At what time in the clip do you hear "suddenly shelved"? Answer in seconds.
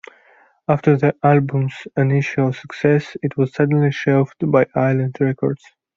3.53-4.49